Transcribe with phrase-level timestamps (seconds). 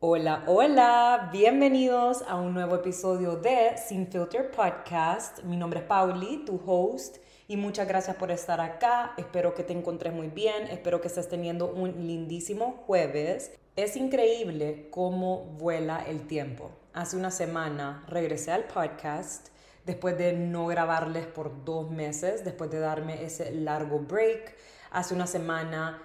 [0.00, 5.42] Hola, hola, bienvenidos a un nuevo episodio de Sin Filter Podcast.
[5.44, 7.16] Mi nombre es Pauli, tu host,
[7.48, 9.14] y muchas gracias por estar acá.
[9.16, 13.52] Espero que te encontres muy bien, espero que estés teniendo un lindísimo jueves.
[13.76, 16.70] Es increíble cómo vuela el tiempo.
[16.92, 19.48] Hace una semana regresé al podcast
[19.84, 24.56] después de no grabarles por dos meses, después de darme ese largo break.
[24.90, 26.02] Hace una semana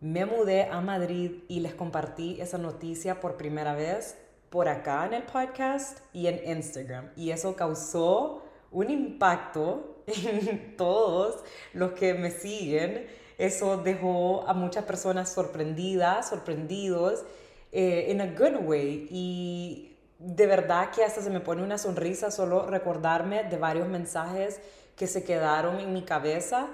[0.00, 4.16] me mudé a Madrid y les compartí esa noticia por primera vez
[4.50, 7.10] por acá en el podcast y en Instagram.
[7.16, 11.42] Y eso causó un impacto en todos
[11.72, 13.06] los que me siguen.
[13.38, 17.24] Eso dejó a muchas personas sorprendidas, sorprendidos,
[17.72, 19.08] en eh, a good way.
[19.10, 19.91] Y
[20.24, 24.60] de verdad que hasta se me pone una sonrisa solo recordarme de varios mensajes
[24.96, 26.68] que se quedaron en mi cabeza.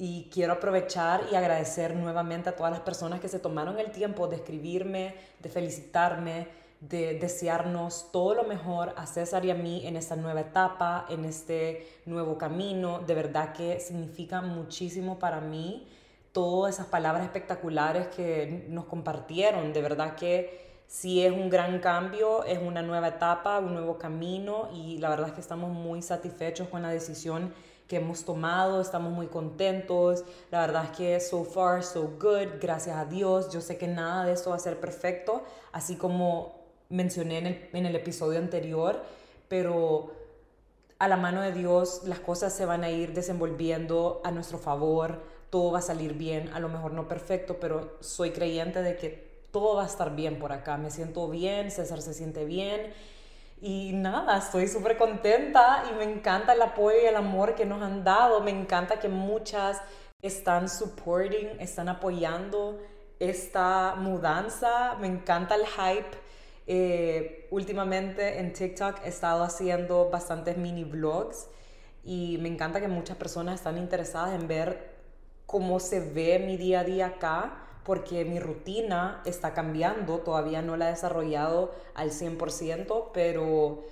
[0.00, 4.28] Y quiero aprovechar y agradecer nuevamente a todas las personas que se tomaron el tiempo
[4.28, 6.46] de escribirme, de felicitarme,
[6.80, 11.24] de desearnos todo lo mejor a César y a mí en esta nueva etapa, en
[11.24, 13.00] este nuevo camino.
[13.00, 15.88] De verdad que significa muchísimo para mí
[16.30, 19.72] todas esas palabras espectaculares que nos compartieron.
[19.72, 24.70] De verdad que sí es un gran cambio, es una nueva etapa, un nuevo camino
[24.72, 27.52] y la verdad es que estamos muy satisfechos con la decisión
[27.86, 32.96] que hemos tomado, estamos muy contentos, la verdad es que so far so good, gracias
[32.96, 36.54] a Dios, yo sé que nada de esto va a ser perfecto, así como
[36.88, 39.02] mencioné en el, en el episodio anterior,
[39.48, 40.12] pero
[40.98, 45.22] a la mano de Dios las cosas se van a ir desenvolviendo a nuestro favor,
[45.50, 49.27] todo va a salir bien, a lo mejor no perfecto, pero soy creyente de que
[49.58, 52.92] todo va a estar bien por acá, me siento bien, César se siente bien.
[53.60, 57.82] Y nada, estoy súper contenta y me encanta el apoyo y el amor que nos
[57.82, 59.80] han dado, me encanta que muchas
[60.22, 62.78] están supporting, están apoyando
[63.18, 66.16] esta mudanza, me encanta el hype.
[66.68, 71.48] Eh, últimamente en TikTok he estado haciendo bastantes mini vlogs
[72.04, 74.98] y me encanta que muchas personas están interesadas en ver
[75.46, 80.76] cómo se ve mi día a día acá porque mi rutina está cambiando, todavía no
[80.76, 83.82] la he desarrollado al 100%, pero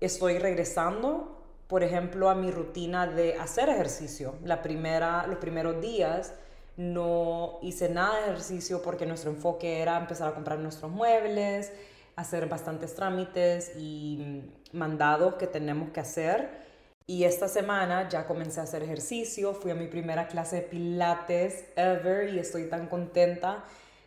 [0.00, 4.36] estoy regresando, por ejemplo, a mi rutina de hacer ejercicio.
[4.44, 6.34] La primera, los primeros días
[6.76, 11.72] no hice nada de ejercicio porque nuestro enfoque era empezar a comprar nuestros muebles,
[12.14, 16.65] hacer bastantes trámites y mandados que tenemos que hacer.
[17.08, 21.64] Y esta semana ya comencé a hacer ejercicio, fui a mi primera clase de pilates
[21.76, 23.62] ever y estoy tan contenta.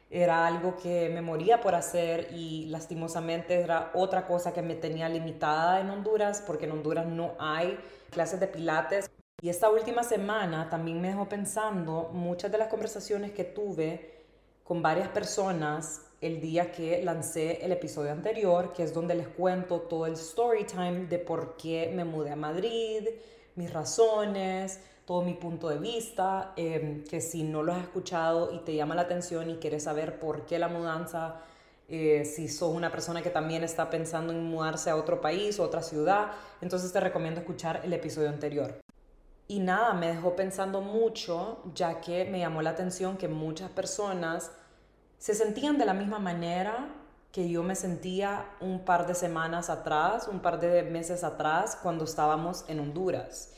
[0.10, 5.08] Era algo que me moría por hacer y lastimosamente era otra cosa que me tenía
[5.08, 9.10] limitada en Honduras porque en Honduras no hay clases de pilates.
[9.42, 14.26] Y esta última semana también me dejó pensando muchas de las conversaciones que tuve
[14.66, 19.82] con varias personas el día que lancé el episodio anterior, que es donde les cuento
[19.82, 23.08] todo el story time de por qué me mudé a Madrid,
[23.56, 28.60] mis razones, todo mi punto de vista, em, que si no lo has escuchado y
[28.60, 31.42] te llama la atención y quieres saber por qué la mudanza,
[31.88, 35.64] eh, si sos una persona que también está pensando en mudarse a otro país o
[35.64, 36.32] otra ciudad,
[36.62, 38.80] entonces te recomiendo escuchar el episodio anterior.
[39.48, 44.52] Y nada, me dejó pensando mucho, ya que me llamó la atención que muchas personas
[45.20, 46.96] se sentían de la misma manera
[47.32, 52.06] que yo me sentía un par de semanas atrás, un par de meses atrás, cuando
[52.06, 53.52] estábamos en Honduras.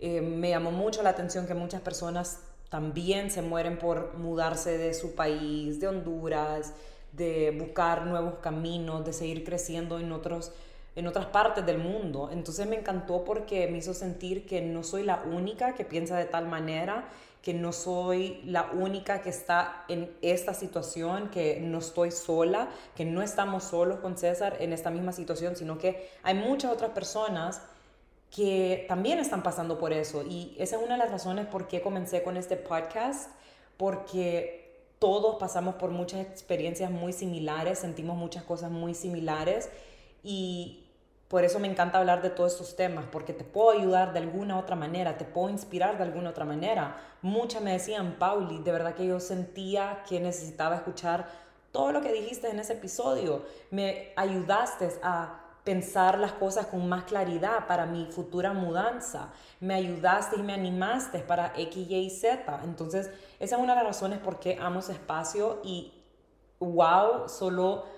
[0.00, 4.94] Eh, me llamó mucho la atención que muchas personas también se mueren por mudarse de
[4.94, 6.74] su país, de Honduras,
[7.12, 10.52] de buscar nuevos caminos, de seguir creciendo en, otros,
[10.94, 12.28] en otras partes del mundo.
[12.30, 16.26] Entonces me encantó porque me hizo sentir que no soy la única que piensa de
[16.26, 17.08] tal manera
[17.42, 23.04] que no soy la única que está en esta situación, que no estoy sola, que
[23.04, 27.62] no estamos solos con César en esta misma situación, sino que hay muchas otras personas
[28.34, 30.22] que también están pasando por eso.
[30.22, 33.30] Y esa es una de las razones por qué comencé con este podcast,
[33.76, 39.70] porque todos pasamos por muchas experiencias muy similares, sentimos muchas cosas muy similares
[40.24, 40.87] y
[41.28, 44.58] por eso me encanta hablar de todos estos temas, porque te puedo ayudar de alguna
[44.58, 46.96] otra manera, te puedo inspirar de alguna otra manera.
[47.20, 51.28] Muchas me decían, Pauli, de verdad que yo sentía que necesitaba escuchar
[51.70, 53.44] todo lo que dijiste en ese episodio.
[53.70, 59.28] Me ayudaste a pensar las cosas con más claridad para mi futura mudanza.
[59.60, 62.60] Me ayudaste y me animaste para X, Y, Z.
[62.64, 65.92] Entonces, esa es una de las razones por qué amo espacio y
[66.58, 67.97] wow, solo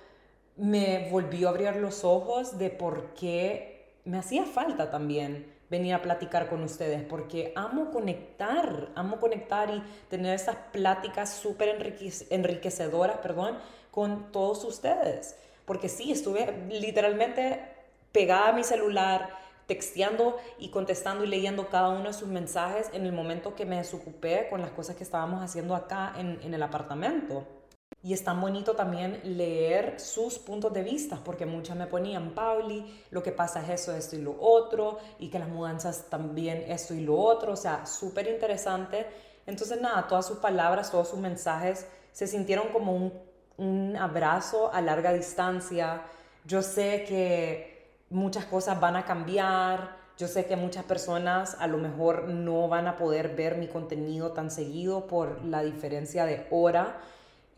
[0.57, 6.03] me volvió a abrir los ojos de por qué me hacía falta también venir a
[6.03, 11.95] platicar con ustedes porque amo conectar, amo conectar y tener esas pláticas súper
[12.31, 13.59] enriquecedoras, perdón,
[13.91, 15.37] con todos ustedes.
[15.65, 17.61] Porque sí, estuve literalmente
[18.11, 19.31] pegada a mi celular,
[19.67, 23.77] texteando y contestando y leyendo cada uno de sus mensajes en el momento que me
[23.77, 27.47] desocupé con las cosas que estábamos haciendo acá en, en el apartamento.
[28.03, 33.05] Y es tan bonito también leer sus puntos de vista, porque muchas me ponían, Pauli,
[33.11, 36.95] lo que pasa es eso, esto y lo otro, y que las mudanzas también esto
[36.95, 39.07] y lo otro, o sea, súper interesante.
[39.47, 43.13] Entonces, nada, todas sus palabras, todos sus mensajes se sintieron como un,
[43.59, 46.03] un abrazo a larga distancia.
[46.47, 51.77] Yo sé que muchas cosas van a cambiar, yo sé que muchas personas a lo
[51.77, 56.99] mejor no van a poder ver mi contenido tan seguido por la diferencia de hora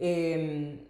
[0.04, 0.80] Em,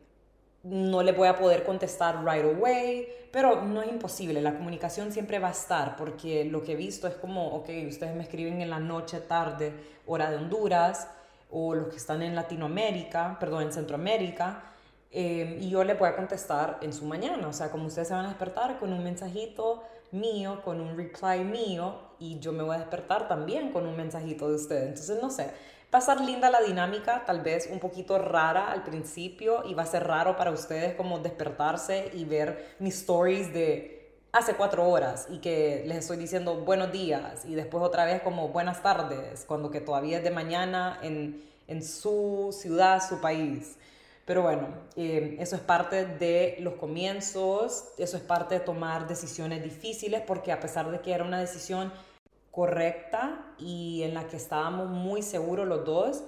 [0.63, 5.39] no le voy a poder contestar right away, pero no es imposible, la comunicación siempre
[5.39, 8.71] va a estar, porque lo que he visto es como, ok, ustedes me escriben en
[8.71, 9.75] la noche, tarde,
[10.07, 11.09] hora de Honduras,
[11.51, 14.63] o los que están en Latinoamérica, perdón, en Centroamérica,
[15.11, 18.15] em, y yo le voy a contestar en su mañana, o sea, como ustedes se
[18.15, 22.77] van a despertar con un mensajito mío, con un reply mío, y yo me voy
[22.77, 25.51] a despertar también con un mensajito de ustedes, entonces no sé,
[25.95, 29.83] Va a ser linda la dinámica, tal vez un poquito rara al principio y va
[29.83, 35.27] a ser raro para ustedes como despertarse y ver mis stories de hace cuatro horas
[35.29, 39.71] y que les estoy diciendo buenos días y después otra vez como buenas tardes, cuando
[39.71, 43.77] que todavía es de mañana en, en su ciudad, su país.
[44.25, 49.63] Pero bueno, eh, eso es parte de los comienzos, eso es parte de tomar decisiones
[49.63, 51.93] difíciles, porque a pesar de que era una decisión
[52.53, 56.23] correcta y en la que estábamos muy seguros los dos,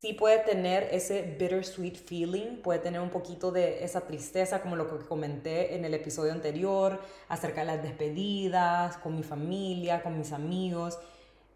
[0.00, 4.88] sí puede tener ese bittersweet feeling, puede tener un poquito de esa tristeza, como lo
[4.88, 10.32] que comenté en el episodio anterior, acerca de las despedidas, con mi familia, con mis
[10.32, 10.98] amigos.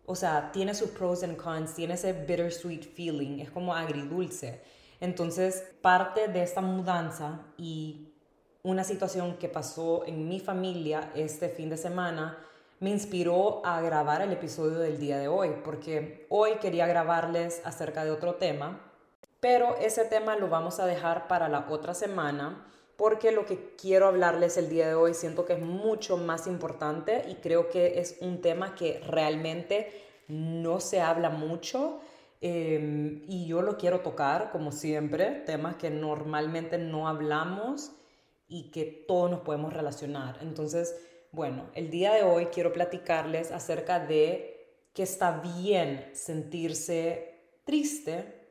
[0.07, 4.63] O sea, tiene sus pros and cons, tiene ese bittersweet feeling, es como agridulce.
[5.01, 8.09] Entonces, parte de esta mudanza y
[8.63, 12.39] una situación que pasó en mi familia este fin de semana,
[12.83, 18.05] me inspiró a grabar el episodio del día de hoy, porque hoy quería grabarles acerca
[18.05, 18.81] de otro tema,
[19.39, 24.09] pero ese tema lo vamos a dejar para la otra semana, porque lo que quiero
[24.09, 28.19] hablarles el día de hoy siento que es mucho más importante y creo que es
[28.21, 29.93] un tema que realmente
[30.27, 32.01] no se habla mucho.
[32.41, 37.93] Em, y yo lo quiero tocar, como siempre, temas que normalmente no hablamos
[38.49, 40.39] y que todos nos podemos relacionar.
[40.43, 40.97] Entonces,
[41.33, 48.51] bueno, el día de hoy quiero platicarles acerca de que está bien sentirse triste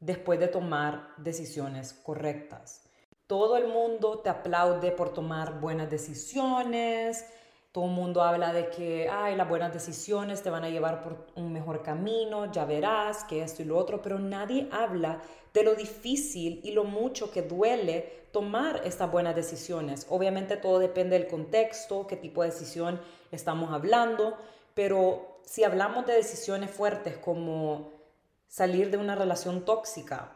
[0.00, 2.82] después de tomar decisiones correctas.
[3.28, 7.24] Todo el mundo te aplaude por tomar buenas decisiones,
[7.78, 11.28] todo el mundo habla de que, ay, las buenas decisiones te van a llevar por
[11.36, 15.22] un mejor camino, ya verás que esto y lo otro, pero nadie habla
[15.54, 20.08] de lo difícil y lo mucho que duele tomar estas buenas decisiones.
[20.10, 24.36] Obviamente todo depende del contexto, qué tipo de decisión estamos hablando,
[24.74, 27.92] pero si hablamos de decisiones fuertes como
[28.48, 30.32] salir de una relación tóxica,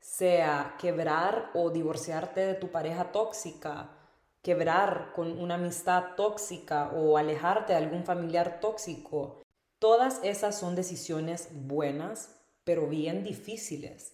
[0.00, 4.01] sea quebrar o divorciarte de tu pareja tóxica,
[4.42, 9.40] quebrar con una amistad tóxica o alejarte de algún familiar tóxico.
[9.78, 14.12] Todas esas son decisiones buenas, pero bien difíciles,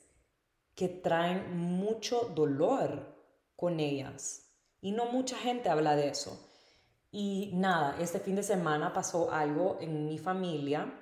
[0.75, 3.17] que traen mucho dolor
[3.57, 4.45] con ellas.
[4.81, 6.39] Y no mucha gente habla de eso.
[7.11, 10.93] Y nada, este fin de semana pasó algo en mi familia,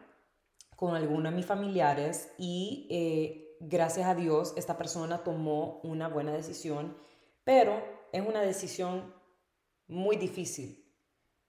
[0.77, 6.33] con algunos de mis familiares, y eh, gracias a Dios esta persona tomó una buena
[6.33, 6.97] decisión,
[7.45, 9.16] pero es una decisión
[9.89, 10.85] muy difícil,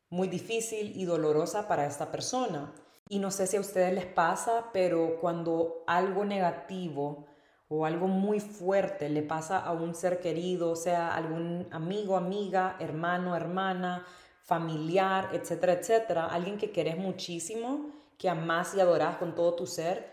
[0.09, 2.73] muy difícil y dolorosa para esta persona.
[3.09, 7.25] Y no sé si a ustedes les pasa, pero cuando algo negativo
[7.69, 13.35] o algo muy fuerte le pasa a un ser querido, sea algún amigo, amiga, hermano,
[13.35, 14.05] hermana,
[14.43, 20.09] familiar, etcétera, etcétera, alguien que querés muchísimo, que amás y adorás con todo tu ser,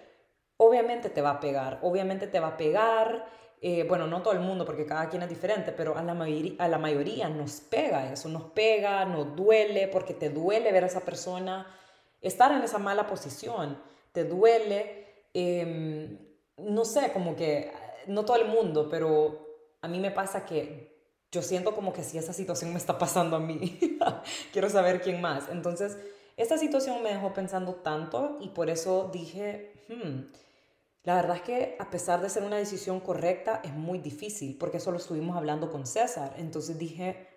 [0.57, 3.26] obviamente te va a pegar, obviamente te va a pegar
[3.66, 6.68] eh, bueno, no todo el mundo porque cada quien es diferente, pero a la, a
[6.68, 11.00] la mayoría nos pega eso, nos pega, nos duele, porque te duele ver a esa
[11.00, 11.66] persona
[12.21, 13.78] estar en esa mala posición,
[14.12, 16.18] te duele, em,
[16.59, 17.73] no sé, como que,
[18.06, 19.49] no todo el mundo, pero
[19.80, 20.99] a mí me pasa que
[21.33, 23.78] yo siento como que si esa situación me está pasando a mí,
[24.52, 25.49] quiero saber quién más.
[25.49, 25.97] Entonces,
[26.37, 30.21] esta situación me dejó pensando tanto y por eso dije, hmm,
[31.05, 34.79] la verdad es que a pesar de ser una decisión correcta, es muy difícil, porque
[34.79, 36.35] eso lo estuvimos hablando con César.
[36.39, 37.29] Entonces dije,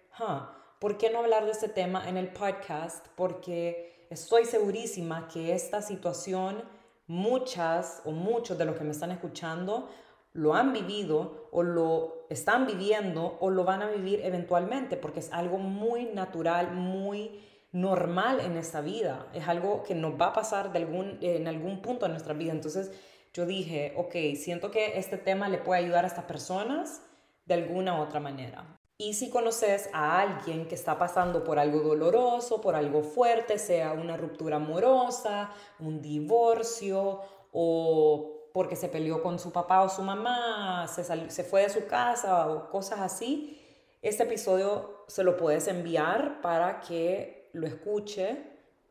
[0.80, 3.06] ¿por qué no hablar de este tema en el podcast?
[3.16, 6.64] Porque estoy segurísima que esta situación,
[7.08, 9.90] muchas o muchos de los que me están escuchando,
[10.32, 15.34] lo han vivido o lo están viviendo o lo van a vivir eventualmente, porque es
[15.34, 17.44] algo muy natural, muy
[17.74, 19.28] normal en esta vida.
[19.34, 22.54] Es algo que nos va a pasar de algún, en algún punto de nuestra vida.
[22.54, 22.92] Entonces
[23.34, 27.02] yo dije, ok, siento que este tema le puede ayudar a estas personas
[27.46, 28.78] de alguna otra manera.
[28.98, 33.94] Y si conoces a alguien que está pasando por algo doloroso, por algo fuerte, sea
[33.94, 40.88] una ruptura amorosa, un divorcio o porque se peleó con su papá o su mamá,
[40.88, 43.62] se, se fue de su casa o cosas así,
[44.02, 48.44] este episodio se lo puedes enviar para que lo escuche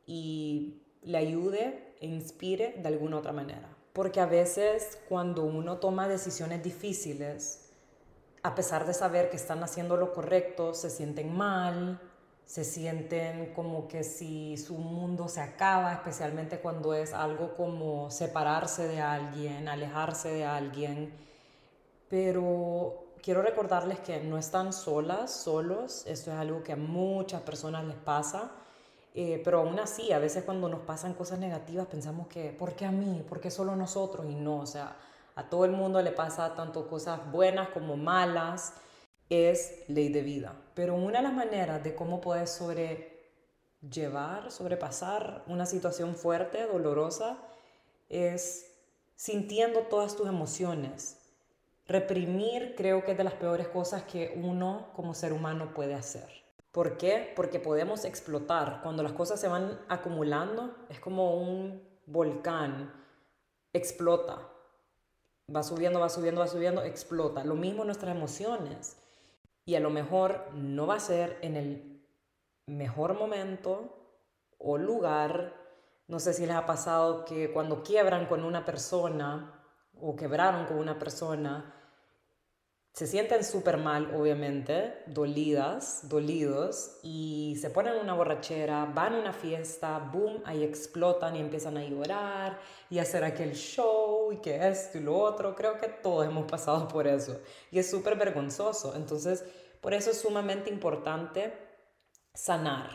[0.07, 3.76] y le ayude e inspire de alguna otra manera.
[3.97, 7.71] Porque a veces cuando uno toma decisiones difíciles,
[8.43, 11.99] a pesar de saber que están haciendo lo correcto, se sienten mal,
[12.45, 18.87] se sienten como que si su mundo se acaba, especialmente cuando es algo como separarse
[18.87, 21.15] de alguien, alejarse de alguien.
[22.11, 27.87] Pero quiero recordarles que no están solas, solos, esto es algo que a muchas personas
[27.87, 28.51] les pasa.
[29.19, 32.85] Eh, pero aún así, a veces cuando nos pasan cosas negativas pensamos que, ¿por qué
[32.85, 33.25] a mí?
[33.27, 34.27] ¿Por qué solo nosotros?
[34.27, 34.95] Y no, o sea,
[35.35, 38.75] a todo el mundo le pasa tanto cosas buenas como malas
[39.31, 40.55] es ley de vida.
[40.75, 47.39] Pero una de las maneras de cómo puedes sobrellevar, sobrepasar una situación fuerte, dolorosa,
[48.11, 48.71] es
[49.15, 51.17] sintiendo todas tus emociones.
[51.89, 56.46] Reprimir creo que es de las peores cosas que uno como ser humano puede hacer.
[56.77, 57.33] ¿Por qué?
[57.35, 58.83] Porque podemos explotar.
[58.83, 62.93] Cuando las cosas se van acumulando, es como un volcán.
[63.73, 64.47] Explota.
[65.49, 67.45] Va subiendo, va subiendo, va subiendo, explota.
[67.45, 68.99] Lo mismo nuestras emociones
[69.65, 72.05] y a lo mejor no va a ser en el
[72.67, 73.97] mejor momento
[74.59, 75.55] o lugar.
[76.09, 79.65] No sé si les ha pasado que cuando quiebran con una persona
[79.99, 81.75] o quebraron con una persona,
[82.97, 89.33] se sienten súper mal, obviamente, dolidas, dolidos, y se ponen una borrachera, van a una
[89.35, 94.97] fiesta, boom, ahí explotan y empiezan a llorar y hacer aquel show y que esto
[94.97, 95.55] y lo otro.
[95.55, 97.39] Creo que todos hemos pasado por eso
[97.71, 98.97] y es súper vergonzoso.
[98.97, 99.45] Entonces,
[99.83, 101.53] por eso es sumamente importante
[102.33, 102.89] sanar,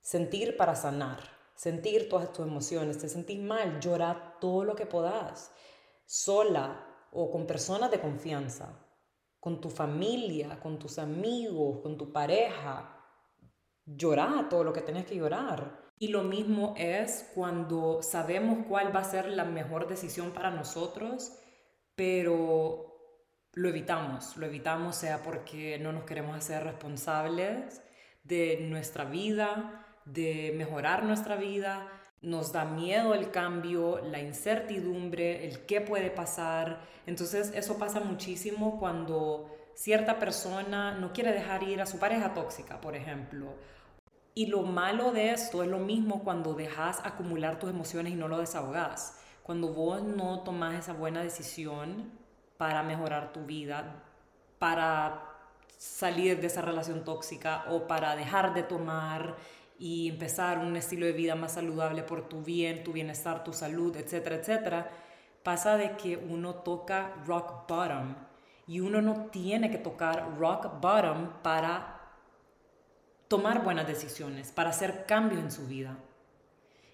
[0.00, 1.18] sentir para sanar,
[1.56, 2.98] sentir todas tus emociones.
[2.98, 5.50] Te sentís mal, llorar todo lo que puedas,
[6.06, 8.83] sola o con personas de confianza
[9.44, 12.96] con tu familia, con tus amigos, con tu pareja.
[13.84, 15.82] Llorar todo lo que tenés que llorar.
[15.98, 21.38] Y lo mismo es cuando sabemos cuál va a ser la mejor decisión para nosotros,
[21.94, 23.20] pero
[23.52, 24.34] lo evitamos.
[24.38, 27.82] Lo evitamos sea porque no nos queremos hacer responsables
[28.22, 31.86] de nuestra vida, de mejorar nuestra vida.
[32.24, 38.78] Nos da miedo el cambio, la incertidumbre, el qué puede pasar entonces eso pasa muchísimo
[38.78, 43.54] cuando cierta persona no quiere dejar ir a su pareja tóxica, por ejemplo.
[44.34, 48.28] Y lo malo de esto es lo mismo cuando dejas acumular tus emociones y no
[48.28, 49.20] lo desahogas.
[49.42, 52.10] Cuando vos no tomas esa buena decisión
[52.56, 54.02] para mejorar tu vida,
[54.58, 55.30] para
[55.76, 59.36] salir de esa relación tóxica o para dejar de tomar
[59.78, 63.96] y empezar un estilo de vida más saludable por tu bien, tu bienestar, tu salud,
[63.96, 64.90] etcétera, etcétera,
[65.42, 68.14] pasa de que uno toca rock bottom
[68.66, 72.00] y uno no tiene que tocar rock bottom para
[73.28, 75.98] tomar buenas decisiones, para hacer cambios en su vida.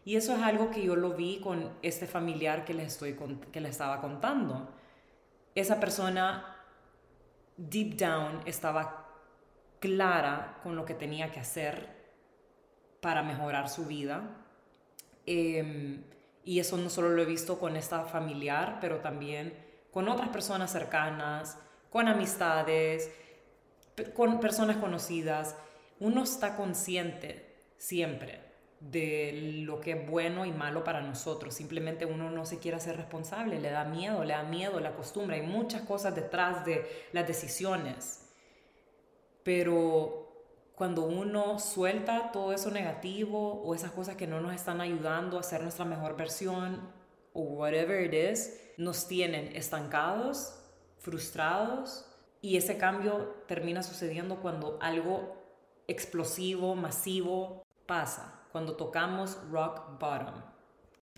[0.04, 3.16] Y eso es algo que yo lo vi con este familiar que les, estoy,
[3.52, 4.70] que les estaba contando.
[5.54, 6.56] Esa persona,
[7.56, 9.08] deep down, estaba
[9.78, 11.99] clara con lo que tenía que hacer
[13.00, 14.22] para mejorar su vida.
[15.26, 16.00] Eh,
[16.44, 19.54] y eso no solo lo he visto con esta familiar, pero también
[19.92, 21.58] con otras personas cercanas,
[21.90, 23.10] con amistades,
[24.14, 25.56] con personas conocidas.
[25.98, 28.40] Uno está consciente siempre
[28.80, 31.54] de lo que es bueno y malo para nosotros.
[31.54, 35.36] Simplemente uno no se quiere hacer responsable, le da miedo, le da miedo la costumbre.
[35.36, 38.26] Hay muchas cosas detrás de las decisiones.
[39.42, 40.29] Pero
[40.80, 45.42] cuando uno suelta todo eso negativo o esas cosas que no nos están ayudando a
[45.42, 46.80] ser nuestra mejor versión
[47.34, 50.58] o whatever it is, nos tienen estancados,
[50.96, 52.06] frustrados
[52.40, 55.36] y ese cambio termina sucediendo cuando algo
[55.86, 60.40] explosivo, masivo pasa, cuando tocamos rock bottom.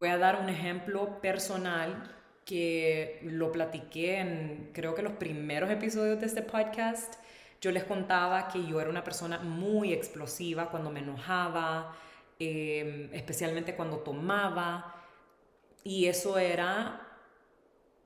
[0.00, 2.10] Voy a dar un ejemplo personal
[2.44, 7.21] que lo platiqué en creo que los primeros episodios de este podcast
[7.62, 11.96] yo les contaba que yo era una persona muy explosiva cuando me enojaba,
[12.38, 14.96] em, especialmente cuando tomaba,
[15.84, 17.00] y eso era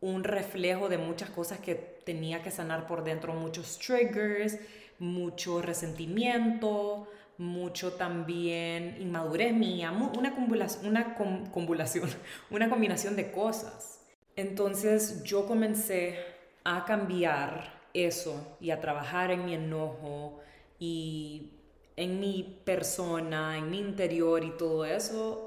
[0.02, 4.58] un reflejo de muchas cosas que tenía que sanar por dentro, muchos triggers,
[4.98, 7.08] mucho resentimiento,
[7.38, 10.34] mucho también inmadurez mía, una,
[12.50, 14.00] una combinación de cosas.
[14.36, 16.18] Entonces yo comencé
[16.64, 20.40] a cambiar eso y a trabajar en mi enojo
[20.78, 21.50] y
[21.96, 25.46] en mi persona, en mi interior y todo eso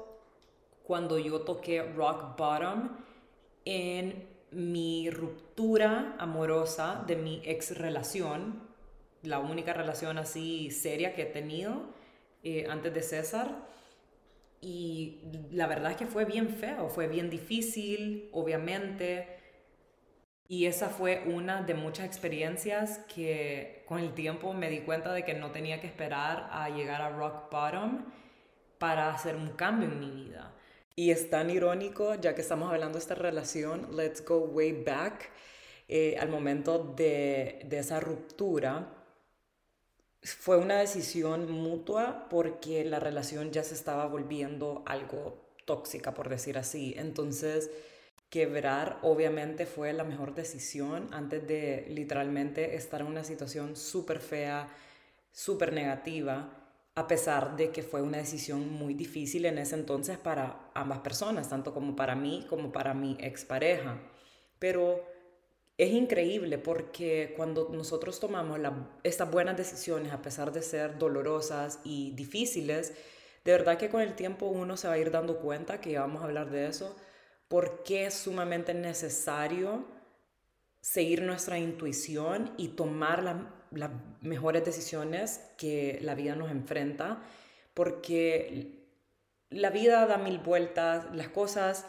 [0.90, 2.96] cuando yo toqué rock bottom
[3.64, 8.60] en mi ruptura amorosa de mi ex relación,
[9.22, 11.82] la única relación así seria que he tenido
[12.42, 13.68] eh, antes de César.
[14.60, 15.20] Y
[15.52, 19.39] la verdad es que fue bien feo, fue bien difícil, obviamente.
[20.50, 25.24] Y esa fue una de muchas experiencias que con el tiempo me di cuenta de
[25.24, 28.06] que no tenía que esperar a llegar a rock bottom
[28.76, 30.52] para hacer un cambio en mi vida.
[30.96, 35.30] Y es tan irónico, ya que estamos hablando de esta relación, let's go way back,
[35.86, 38.92] eh, al momento de, de esa ruptura,
[40.20, 46.58] fue una decisión mutua porque la relación ya se estaba volviendo algo tóxica, por decir
[46.58, 46.92] así.
[46.96, 47.70] Entonces,
[48.30, 54.68] quebrar obviamente fue la mejor decisión antes de literalmente estar en una situación súper fea,
[55.32, 56.60] súper negativa
[56.94, 61.48] a pesar de que fue una decisión muy difícil en ese entonces para ambas personas,
[61.48, 63.98] tanto como para mí como para mi expareja.
[64.58, 65.02] Pero
[65.78, 68.58] es increíble porque cuando nosotros tomamos
[69.02, 72.92] estas buenas decisiones, a pesar de ser dolorosas y difíciles,
[73.44, 76.20] de verdad que con el tiempo uno se va a ir dando cuenta, que vamos
[76.20, 76.94] a hablar de eso,
[77.50, 79.84] porque es sumamente necesario
[80.80, 83.90] seguir nuestra intuición y tomar la las
[84.20, 87.22] mejores decisiones que la vida nos enfrenta,
[87.74, 88.84] porque
[89.50, 91.86] la vida da mil vueltas, las cosas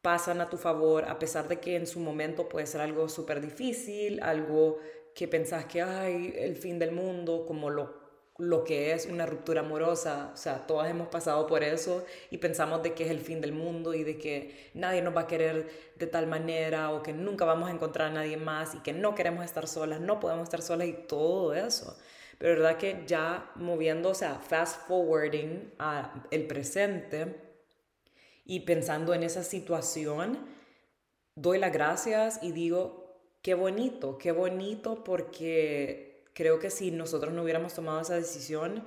[0.00, 3.40] pasan a tu favor, a pesar de que en su momento puede ser algo súper
[3.40, 4.78] difícil, algo
[5.14, 7.97] que pensás que hay el fin del mundo, como lo
[8.38, 12.84] lo que es una ruptura amorosa, o sea, todas hemos pasado por eso y pensamos
[12.84, 15.68] de que es el fin del mundo y de que nadie nos va a querer
[15.96, 19.16] de tal manera o que nunca vamos a encontrar a nadie más y que no
[19.16, 21.98] queremos estar solas, no podemos estar solas y todo eso.
[22.38, 27.34] Pero verdad que ya moviendo, o sea, fast forwarding a el presente
[28.44, 30.46] y pensando en esa situación,
[31.34, 36.07] doy las gracias y digo, qué bonito, qué bonito porque
[36.38, 38.84] creo que si nosotros no hubiéramos tomado esa decisión,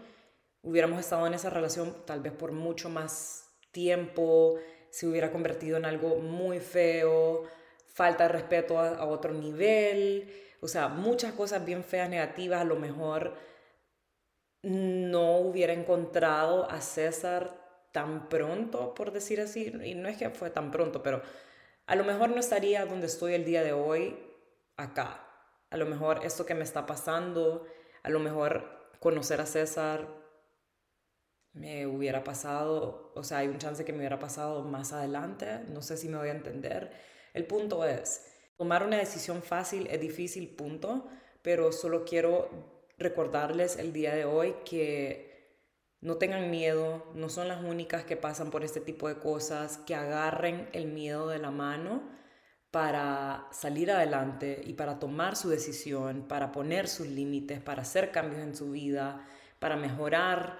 [0.61, 4.57] hubiéramos estado en esa relación tal vez por mucho más tiempo,
[4.89, 7.43] se hubiera convertido en algo muy feo,
[7.87, 12.77] falta de respeto a, otro nivel, o sea, muchas cosas bien feas, negativas, a lo
[12.77, 13.33] mejor
[14.63, 17.53] no hubiera encontrado a César
[17.91, 21.21] tan pronto, por decir así, y no es que fue tan pronto, pero
[21.85, 24.17] a lo mejor no estaría donde estoy el día de hoy
[24.77, 25.27] acá
[25.71, 27.65] a lo mejor esto que me está pasando,
[28.03, 30.07] a lo mejor conocer a César
[31.53, 35.81] me hubiera pasado, o sea, hay un chance que me hubiera pasado más adelante, no
[35.81, 36.91] sé si me voy a entender.
[37.33, 38.25] El punto es,
[38.57, 41.07] tomar una decisión fácil es difícil, punto,
[41.41, 42.49] pero solo quiero
[42.97, 45.31] recordarles el día de hoy que
[46.01, 49.95] no tengan miedo, no son las únicas que pasan por este tipo de cosas, que
[49.95, 52.20] agarren el miedo de la mano
[52.71, 58.41] para salir adelante y para tomar su decisión, para poner sus límites, para hacer cambios
[58.41, 59.27] en su vida,
[59.59, 60.57] para mejorar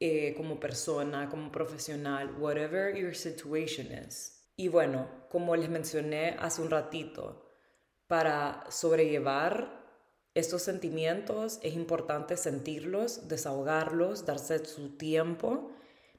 [0.00, 4.44] eh, como persona, como profesional, whatever your situation is.
[4.56, 7.48] Y bueno, como les mencioné hace un ratito,
[8.08, 9.84] para sobrellevar
[10.34, 15.70] estos sentimientos es importante sentirlos, desahogarlos, darse su tiempo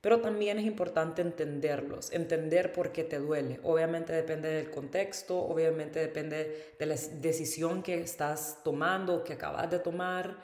[0.05, 3.59] pero también es importante entenderlos, entender por qué te duele.
[3.63, 9.79] Obviamente depende del contexto, obviamente depende de la decisión que estás tomando, que acabas de
[9.79, 10.37] tomar,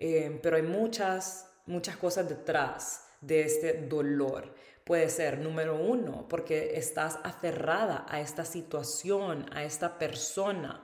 [0.00, 4.52] eh, pero hay muchas, muchas cosas detrás de este dolor.
[4.82, 10.82] Puede ser, número uno, porque estás aferrada a esta situación, a esta persona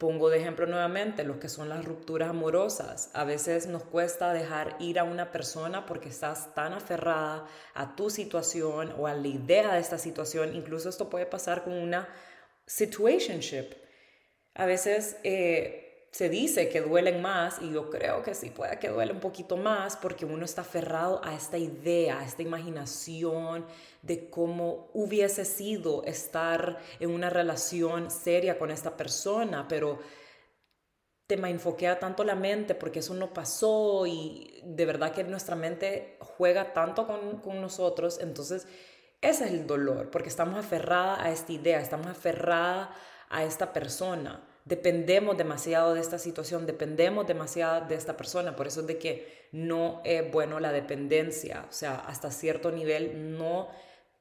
[0.00, 3.10] Pongo de ejemplo nuevamente lo que son las rupturas amorosas.
[3.12, 8.08] A veces nos cuesta dejar ir a una persona porque estás tan aferrada a tu
[8.08, 10.54] situación o a la idea de esta situación.
[10.54, 12.08] Incluso esto puede pasar con una
[12.64, 13.74] situationship.
[14.54, 18.88] A veces eh, se dice que duelen más y yo creo que sí puede que
[18.88, 23.64] duele un poquito más porque uno está aferrado a esta idea, a esta imaginación
[24.02, 30.00] de cómo hubiese sido estar en una relación seria con esta persona, pero
[31.28, 36.16] te enfoquea tanto la mente porque eso no pasó y de verdad que nuestra mente
[36.18, 38.66] juega tanto con, con nosotros, entonces
[39.20, 42.90] ese es el dolor, porque estamos aferrada a esta idea, estamos aferrada
[43.28, 48.80] a esta persona dependemos demasiado de esta situación, dependemos demasiado de esta persona, por eso
[48.80, 53.68] es de que no es bueno la dependencia, o sea, hasta cierto nivel no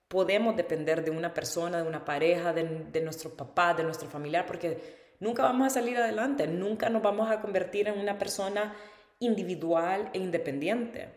[0.10, 5.16] podemos depender de una persona, de una pareja, de, nuestro papá, de nuestro familiar, porque
[5.20, 8.76] nunca vamos a salir adelante, nunca nos vamos a convertir en una persona
[9.20, 11.10] individual e independiente.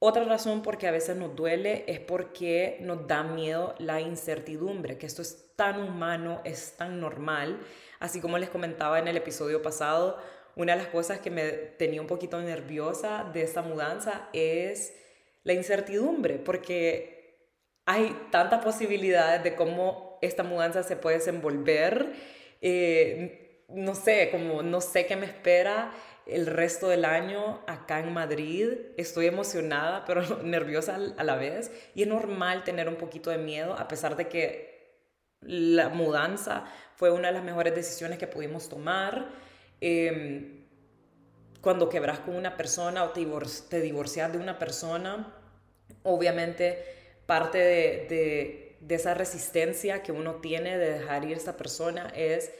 [0.00, 4.98] Otra razón por que a veces nos duele es porque nos da miedo la incertidumbre,
[4.98, 7.60] que esto es tan humano, es tan normal
[8.04, 10.18] Así como les comentaba en el episodio pasado,
[10.56, 14.94] una de las cosas que me tenía un poquito nerviosa de esta mudanza es
[15.42, 17.48] la incertidumbre, porque
[17.86, 22.12] hay tantas posibilidades de cómo esta mudanza se puede desenvolver.
[22.60, 25.90] Eh, no sé, como no sé qué me espera
[26.26, 28.68] el resto del año acá en Madrid.
[28.98, 31.72] Estoy emocionada, pero nerviosa a la vez.
[31.94, 34.73] Y es normal tener un poquito de miedo, a pesar de que
[35.46, 36.64] la mudanza
[36.96, 39.28] fue una de las mejores decisiones que pudimos tomar.
[39.80, 40.64] Em,
[41.60, 45.34] cuando quebras con una persona o te, divorcias de una persona,
[46.02, 46.84] obviamente
[47.26, 52.52] parte de, esa resistencia que uno tiene de dejar ir a esa persona es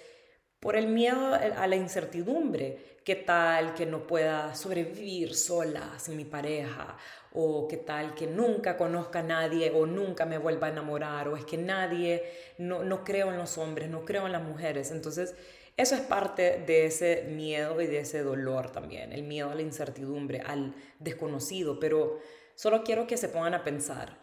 [0.65, 2.95] por el miedo a la incertidumbre.
[3.05, 6.97] ¿Qué tal que no pueda sobrevivir sola sin mi pareja?
[7.35, 11.29] ¿O qué tal que nunca conozca a nadie o nunca me vuelva a enamorar?
[11.29, 12.25] ¿O es que nadie,
[12.57, 14.91] no, no creo en los hombres, no creo en las mujeres?
[14.91, 15.35] Entonces,
[15.77, 19.61] eso es parte de ese miedo y de ese dolor también, el miedo a la
[19.61, 21.79] incertidumbre, al desconocido.
[21.79, 22.21] Pero
[22.55, 24.17] solo quiero que se pongan a pensar,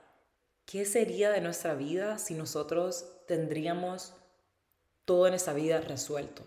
[0.66, 4.16] ¿qué sería de nuestra vida si nosotros tendríamos
[5.06, 6.44] todo en esta vida resuelto.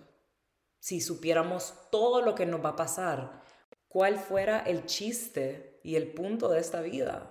[0.81, 3.43] Si supiéramos todo lo que nos va a pasar,
[3.89, 7.31] cuál fuera el chiste y el punto de esta vida.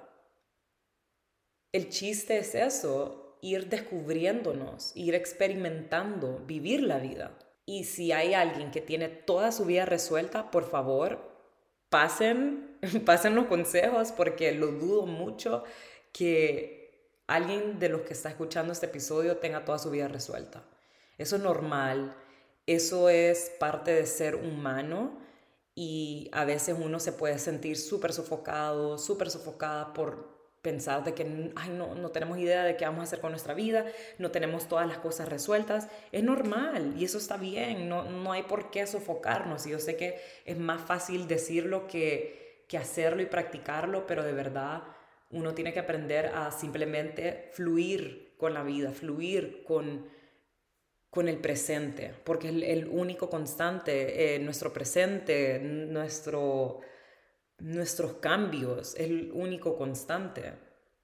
[1.71, 7.38] El chiste es eso, ir descubriéndonos, ir experimentando, vivir la vida.
[7.65, 11.19] Y si hay alguien que tiene toda su vida resuelta, por favor,
[11.89, 15.63] pasen, pasen los consejos porque lo dudo mucho
[16.12, 20.63] que alguien de los que está escuchando este episodio tenga toda su vida resuelta.
[21.17, 22.15] Eso es normal,
[22.65, 25.19] eso es parte de ser humano
[25.76, 31.52] y a veces uno se puede sentir súper sofocado, súper sofocada por pensar de que
[31.56, 33.86] Ay, no, no tenemos idea de qué vamos a hacer con nuestra vida,
[34.17, 35.89] no tenemos todas las cosas resueltas.
[36.12, 39.67] Es normal y eso está bien, no, no hay por qué sofocarnos.
[39.67, 44.34] Y yo sé que es más fácil decirlo que, que hacerlo y practicarlo, pero de
[44.34, 44.84] verdad
[45.32, 50.08] uno tiene que aprender a simplemente fluir con la vida, fluir con
[51.13, 56.80] con el presente, porque es el, único constante, eh, nuestro presente, nuestro,
[57.60, 60.54] nuestros cambios, es el único constante.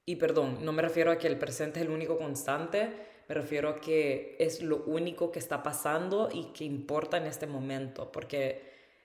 [0.06, 2.90] Y perdón, no me refiero a que el presente es el único constante,
[3.28, 7.46] me refiero a que es lo único que está pasando y que importa en este
[7.46, 8.64] momento, porque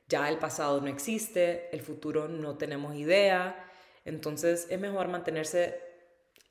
[0.09, 3.71] ya el pasado no existe, el futuro no tenemos idea,
[4.07, 5.79] entonces es mejor mantenerse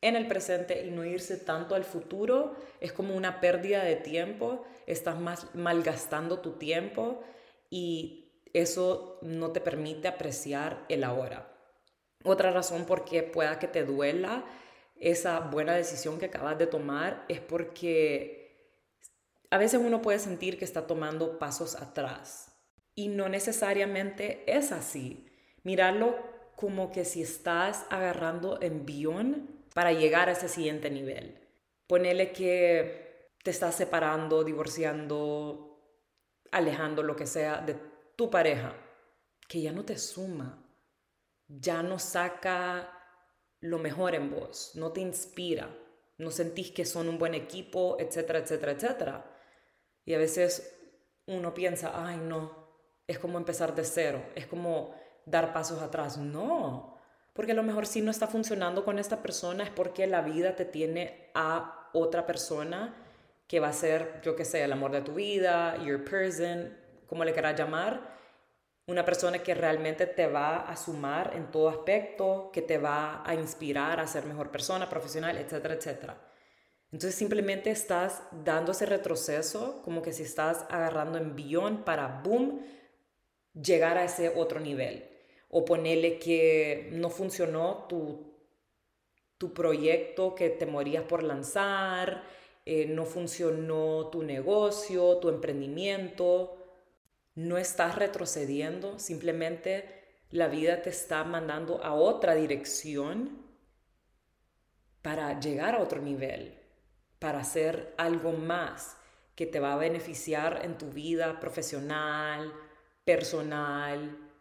[0.03, 4.65] en el presente y no irse tanto al futuro es como una pérdida de tiempo,
[4.85, 7.23] estás más malgastando tu tiempo
[7.69, 11.49] y eso no te permite apreciar el ahora.
[12.25, 14.43] Otra razón por qué pueda que te duela
[14.99, 18.77] esa buena decisión que acabas de tomar es porque
[19.49, 22.53] a veces uno puede sentir que está tomando pasos atrás
[22.93, 25.29] y no necesariamente es así.
[25.63, 26.17] Mirarlo
[26.57, 31.39] como que si estás agarrando envión para llegar a ese siguiente nivel.
[31.87, 35.73] Ponele que te estás separando, divorciando,
[36.51, 37.75] alejando, lo que sea, de
[38.15, 38.75] tu pareja,
[39.47, 40.63] que ya no te suma,
[41.47, 42.89] ya no saca
[43.59, 45.75] lo mejor en vos, no te inspira,
[46.17, 49.39] no sentís que son un buen equipo, etcétera, etcétera, etcétera.
[50.05, 50.75] Y a veces
[51.27, 52.63] uno piensa, ay no,
[53.07, 56.17] es como empezar de cero, es como dar pasos atrás.
[56.17, 56.92] No,
[57.33, 60.55] porque a lo mejor si no está funcionando con esta persona es porque la vida
[60.55, 62.95] te tiene a otra persona
[63.47, 67.25] que va a ser, yo que sé, el amor de tu vida, your person, como
[67.25, 68.13] le quieras llamar,
[68.85, 73.33] una persona que realmente te va a sumar en todo aspecto, que te va a
[73.33, 76.17] inspirar a ser mejor persona, profesional, etcétera, etcétera.
[76.91, 82.61] Entonces simplemente estás dando ese retroceso, como que si estás agarrando envión para, boom,
[83.53, 85.12] llegar a ese otro nivel
[85.55, 88.33] o ponerle que no funcionó tu,
[89.37, 92.23] tu proyecto que te morías por lanzar,
[92.65, 96.57] eh, no funcionó tu negocio, tu emprendimiento.
[97.35, 103.43] no estás retrocediendo, simplemente la vida te está mandando a otra dirección
[105.01, 106.59] para llegar a otro nivel,
[107.19, 108.97] para hacer algo más
[109.35, 112.53] que te va a beneficiar en tu vida profesional,
[113.03, 114.32] personal,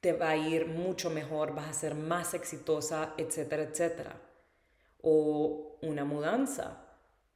[0.00, 4.20] te va a ir mucho mejor, vas a ser más exitosa, etcétera, etcétera.
[5.02, 6.84] O una mudanza.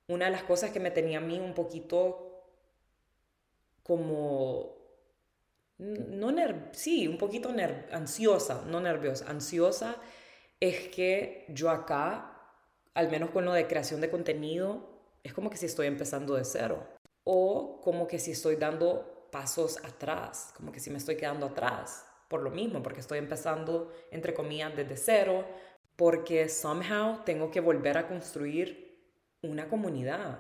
[0.09, 2.29] Una de las cosas que me tenía a mí un poquito
[3.83, 4.77] como,
[5.79, 6.33] no
[6.73, 7.53] sí, un poquito
[7.91, 9.97] ansiosa, no nerviosa, ansiosa,
[10.61, 12.41] es que yo acá,
[12.95, 14.89] al menos con lo de creación de contenido,
[15.25, 16.87] es como que si estoy empezando de cero.
[17.25, 22.07] O como que si estoy dando pasos atrás, como que si me estoy quedando atrás
[22.33, 25.47] por lo mismo, porque estoy empezando, entre comillas, desde cero,
[25.97, 28.99] porque somehow tengo que volver a construir
[29.43, 30.39] una comunidad.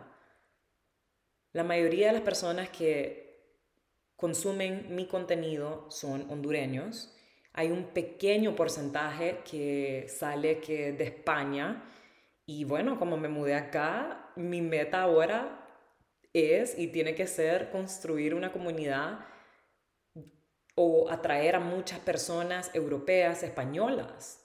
[1.52, 3.58] La mayoría de las personas que
[4.16, 7.14] consumen mi contenido son hondureños.
[7.52, 11.84] Hay un pequeño porcentaje que sale que de España.
[12.46, 15.68] Y bueno, como me mudé acá, mi meta ahora
[16.32, 19.26] es y tiene que ser construir una comunidad
[20.74, 24.40] o atraer a muchas personas europeas, españolas,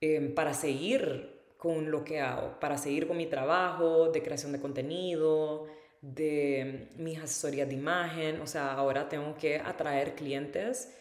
[0.00, 4.60] em, para seguir con lo que hago, para seguir con mi trabajo de creación de
[4.60, 5.66] contenido,
[6.02, 8.40] de mis asesorías de imagen.
[8.42, 10.94] O sea, ahora tengo que atraer clientes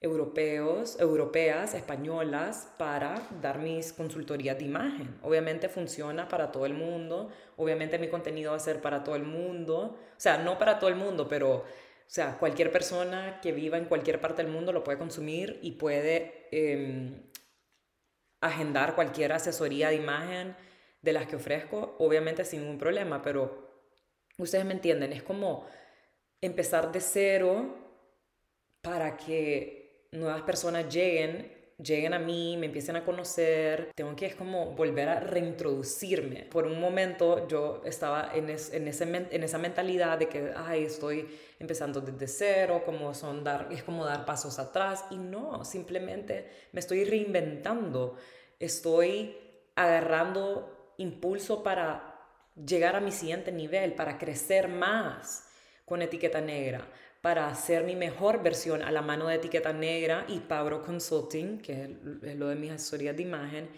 [0.00, 5.18] europeos, europeas, españolas, para dar mis consultorías de imagen.
[5.22, 9.24] Obviamente funciona para todo el mundo, obviamente mi contenido va a ser para todo el
[9.24, 11.64] mundo, o sea, no para todo el mundo, pero,
[12.08, 15.72] o sea, cualquier persona que viva en cualquier parte del mundo lo puede consumir y
[15.72, 17.22] puede em,
[18.40, 20.56] agendar cualquier asesoría de imagen
[21.02, 23.84] de las que ofrezco, obviamente sin ningún problema, pero
[24.38, 25.66] ustedes me entienden, es como
[26.40, 27.76] empezar de cero
[28.80, 34.34] para que nuevas personas lleguen, lleguen a mí, me empiecen a conocer, tengo que es
[34.34, 36.42] como volver a reintroducirme.
[36.44, 41.28] Por un momento yo estaba en, en, ese, en esa mentalidad de que, ay, estoy
[41.58, 46.80] empezando desde cero, como son dar, es como dar pasos atrás y no, simplemente me
[46.80, 48.16] estoy reinventando,
[48.58, 49.36] estoy
[49.76, 52.16] agarrando impulso para
[52.56, 55.44] llegar a mi siguiente nivel, para crecer más
[55.84, 56.86] con etiqueta negra,
[57.20, 61.96] para hacer mi mejor versión a la mano de etiqueta negra y Pablo Consulting, que
[62.22, 63.68] es lo de mis asesorías de imagen,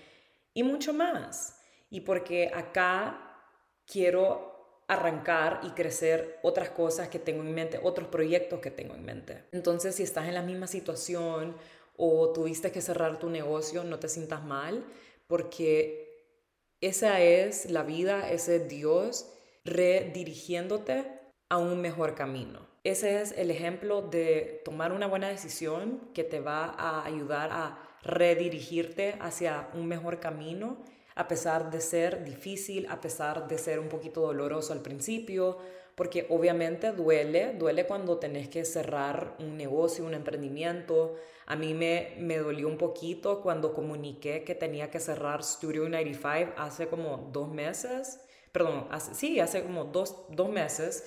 [0.53, 1.61] y mucho más.
[1.89, 3.43] Y porque acá
[3.87, 9.05] quiero arrancar y crecer otras cosas que tengo en mente, otros proyectos que tengo en
[9.05, 9.45] mente.
[9.53, 11.57] Entonces, si estás en la misma situación
[11.97, 14.85] o tuviste que cerrar tu negocio, no te sientas mal,
[15.29, 16.11] porque
[16.81, 19.33] esa es la vida, ese es Dios
[19.65, 21.05] redirigiéndote
[21.49, 22.70] a un mejor camino.
[22.91, 27.79] Ese es el ejemplo de tomar una buena decisión que te va a ayudar a
[28.03, 30.77] redirigirte hacia un mejor camino,
[31.15, 35.59] a pesar de ser difícil, a pesar de ser un poquito doloroso al principio,
[35.95, 41.15] porque obviamente duele, duele cuando tenés que cerrar un negocio, un emprendimiento.
[41.47, 46.55] A mí me, me dolió un poquito cuando comuniqué que tenía que cerrar Studio 95
[46.57, 48.19] hace como dos meses,
[48.51, 51.05] perdón, sí, hace como dos, dos meses,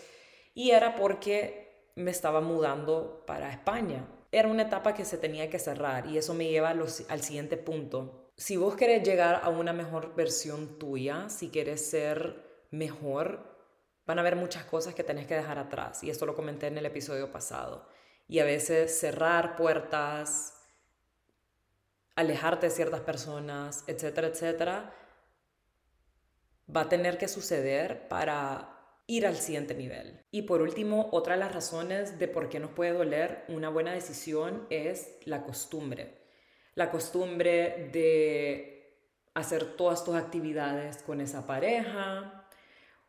[0.56, 1.63] y era porque
[1.96, 4.08] me estaba mudando para España.
[4.32, 8.32] Era una etapa que se tenía que cerrar y eso me lleva al siguiente punto.
[8.36, 13.54] Si vos querés llegar a una mejor versión tuya, si quieres ser mejor,
[14.08, 16.78] van a haber muchas cosas que tenés que dejar atrás y esto lo comenté en
[16.78, 17.88] el episodio pasado.
[18.28, 20.60] Y a veces cerrar puertas,
[22.16, 24.96] alejarte de ciertas personas, etcétera, etcétera,
[26.76, 28.73] va a tener que suceder para
[29.08, 30.22] ir al siguiente nivel.
[30.32, 33.94] Y por último, otra de las razones de por qué nos puede doler una buena
[33.94, 36.22] decisión es la costumbre.
[36.76, 38.74] La costumbre de
[39.34, 42.48] hacer todas tus actividades con esa pareja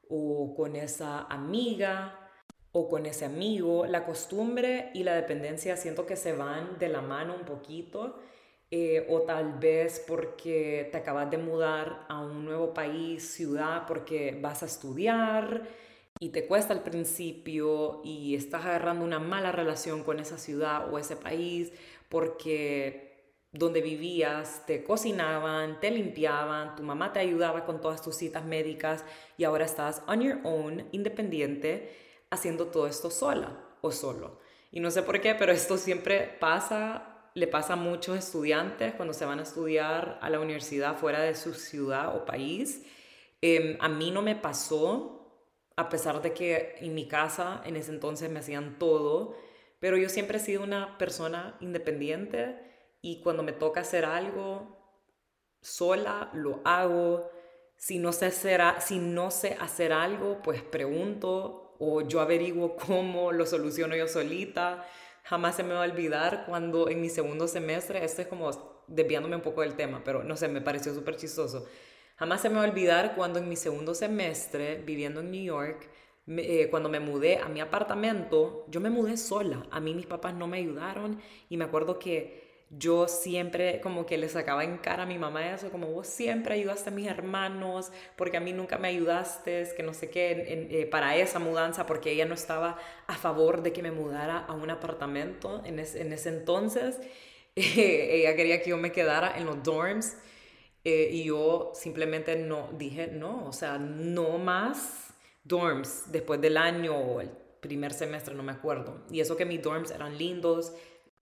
[0.09, 2.31] o con esa amiga
[2.73, 3.87] o con ese amigo.
[3.87, 8.21] La costumbre y la dependencia siento que se van de la mano un poquito.
[8.71, 14.37] Eh, o tal vez porque te acabas de mudar a un nuevo país, ciudad, porque
[14.41, 15.69] vas a estudiar
[16.21, 20.99] y te cuesta al principio y estás agarrando una mala relación con esa ciudad o
[20.99, 21.73] ese país
[22.09, 23.15] porque
[23.51, 29.05] donde vivías te cocinaban, te limpiaban, tu mamá te ayudaba con todas tus citas médicas
[29.37, 31.97] y ahora estás on your own, independiente,
[32.31, 34.41] haciendo todo esto sola o solo.
[34.73, 39.15] Y no sé por qué, pero esto siempre pasa, le pasa a muchos estudiantes cuando
[39.15, 42.85] se van a estudiar a la universidad fuera de su ciudad o país.
[43.41, 45.24] Em, a mí no me pasó,
[45.77, 49.37] a pesar de que en mi casa en ese entonces me hacían todo,
[49.81, 52.59] pero yo siempre he sido una persona independiente
[53.03, 54.79] y cuando me toca hacer algo
[55.61, 57.31] sola, lo hago.
[57.77, 63.33] Si no sé hacer, si no sé hacer algo, pues pregunto o yo averiguo cómo
[63.33, 64.87] lo soluciono yo solita.
[65.25, 68.51] Jamás se me va a olvidar cuando en mi segundo semestre, esto es como
[68.87, 71.67] desviándome un poco del tema, pero no sé, me pareció súper chistoso.
[72.17, 75.89] Jamás se me va a olvidar cuando en mi segundo semestre, viviendo en New York,
[76.27, 79.67] eh, cuando me mudé a mi apartamento, yo me mudé sola.
[79.71, 84.17] A mí mis papás no me ayudaron y me acuerdo que yo siempre como que
[84.17, 87.93] le sacaba en cara a mi mamá eso, como vos siempre ayudaste a mis hermanos,
[88.17, 92.11] porque a mí nunca me ayudaste, que no sé qué, eh, para esa mudanza, porque
[92.13, 96.29] ella no estaba a favor de que me mudara a un apartamento en, en ese
[96.31, 97.01] entonces.
[97.55, 100.17] ella quería que yo me quedara en los dorms
[100.85, 106.97] eh, y yo simplemente no dije no, o sea, no más dorms después del año
[106.97, 109.03] o el primer semestre, no me acuerdo.
[109.11, 110.73] Y eso que mis dorms eran lindos,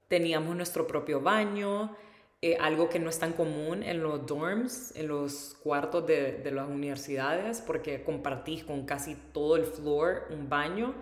[0.09, 1.97] teníamos nuestro propio baño,
[2.41, 6.51] eh, algo que no es tan común en los dorms, en los cuartos de, de,
[6.51, 10.95] las universidades, porque compartís con casi todo el floor un baño.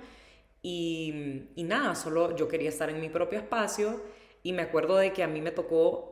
[0.62, 4.02] Y, y nada, solo yo quería estar en mi propio espacio
[4.42, 6.09] y me acuerdo de que a mí me tocó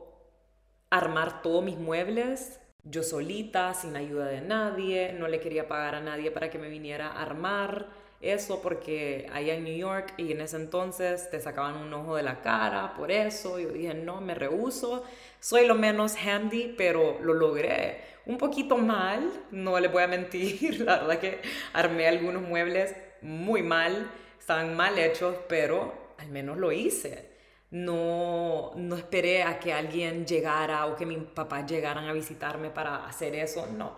[0.89, 6.01] armar todos mis muebles yo solita, sin ayuda de nadie, no le quería pagar a
[6.01, 7.87] nadie para que me viniera a armar
[8.21, 12.23] eso porque allá en New York y en ese entonces te sacaban un ojo de
[12.23, 13.59] la cara por eso.
[13.59, 15.05] Yo dije, no, me rehuso.
[15.39, 18.01] Soy lo menos handy, pero lo logré.
[18.25, 20.81] Un poquito mal, no le voy a mentir.
[20.85, 21.41] La verdad que
[21.73, 27.29] armé algunos muebles muy mal, estaban mal hechos, pero al menos lo hice.
[27.71, 33.05] No, no esperé a que alguien llegara o que mis papás llegaran a visitarme para
[33.05, 33.95] hacer eso, no.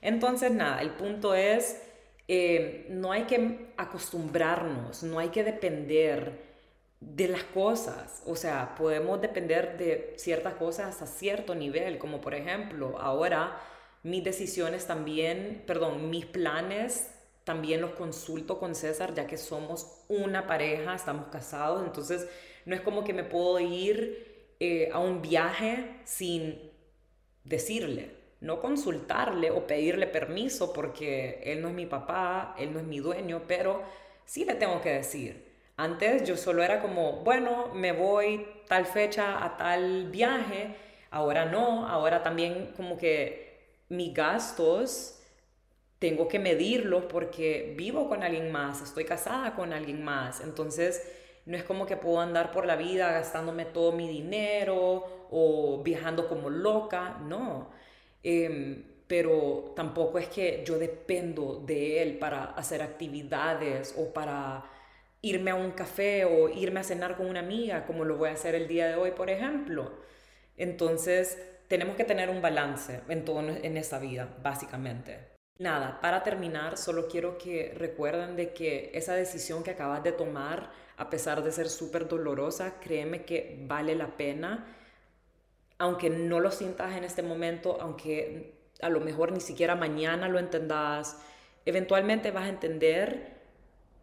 [0.00, 1.80] Entonces, nada, el punto es
[2.28, 6.52] eh, no hay que acostumbrarnos, no hay que depender
[7.00, 8.22] de las cosas.
[8.26, 13.58] O sea, podemos depender de ciertas cosas a cierto nivel, como por ejemplo, ahora
[14.02, 17.10] mis decisiones también, perdón, mis planes
[17.44, 22.28] también los consulto con César, ya que somos una pareja, estamos casados, entonces
[22.64, 26.70] no es como que me puedo ir eh, a un viaje sin
[27.44, 32.84] decirle no consultarle o pedirle permiso porque él no es mi papá, él no es
[32.84, 33.82] mi dueño, pero
[34.24, 35.48] sí le tengo que decir.
[35.76, 40.74] Antes yo solo era como, bueno, me voy tal fecha a tal viaje,
[41.10, 45.20] ahora no, ahora también como que mis gastos
[46.00, 51.00] tengo que medirlos porque vivo con alguien más, estoy casada con alguien más, entonces
[51.46, 56.28] no es como que puedo andar por la vida gastándome todo mi dinero o viajando
[56.28, 57.70] como loca, no
[58.22, 64.64] Em, pero tampoco es que yo dependo de él para hacer actividades o para
[65.20, 68.32] irme a un café o irme a cenar con una amiga, como lo voy a
[68.32, 69.92] hacer el día de hoy, por ejemplo.
[70.56, 75.32] Entonces, tenemos que tener un balance en todo en esta vida, básicamente.
[75.58, 80.70] Nada, para terminar, solo quiero que recuerden de que esa decisión que acabas de tomar,
[81.02, 84.78] a pesar de ser súper dolorosa, créeme que vale la pena
[85.82, 90.38] aunque no lo sientas en este momento, aunque a lo mejor ni siquiera mañana lo
[90.38, 91.18] entendas,
[91.66, 93.32] eventualmente vas a entender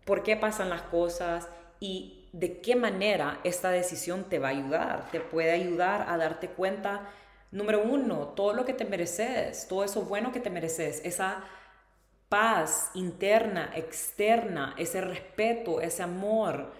[0.03, 1.47] por qué pasan las cosas
[1.79, 5.09] y de qué manera esta decisión te va a ayudar.
[5.11, 7.09] Te puede ayudar a darte cuenta,
[7.49, 11.45] número uno, todo lo que te mereces, todo eso bueno que te mereces, esa
[12.27, 16.73] paz interna, externa, ese respeto, ese amor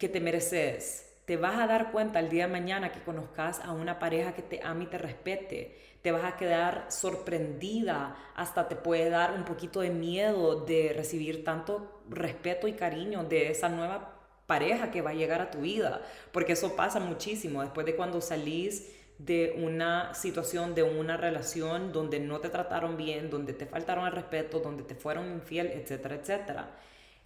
[0.00, 1.06] que te mereces.
[1.26, 4.42] Te vas a dar cuenta el día de mañana que conozcas a una pareja que
[4.42, 5.78] te ama y te respete.
[6.00, 11.44] Te vas a quedar sorprendida, hasta te puede dar un poquito de miedo de recibir
[11.44, 16.00] tanto respeto y cariño de esa nueva pareja que va a llegar a tu vida,
[16.32, 17.60] porque eso pasa muchísimo.
[17.60, 23.28] Después de cuando salís de una situación, de una relación donde no te trataron bien,
[23.28, 26.70] donde te faltaron el respeto, donde te fueron infiel, etcétera, etcétera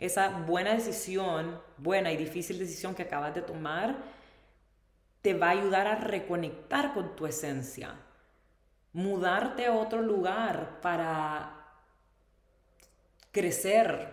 [0.07, 3.97] esa buena decisión, buena y difícil decisión que acabas de tomar,
[5.23, 7.95] te va a ayudar a reconectar con tu esencia.
[8.93, 11.65] Mudarte a otro lugar para
[13.33, 14.11] crecer